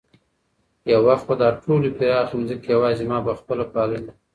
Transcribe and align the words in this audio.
یو 0.91 1.01
وخت 1.09 1.25
به 1.27 1.35
دا 1.41 1.49
ټولې 1.63 1.89
پراخې 1.97 2.37
ځمکې 2.49 2.69
یوازې 2.75 3.03
ما 3.11 3.17
په 3.25 3.33
خپله 3.39 3.63
پاللې. 3.73 3.99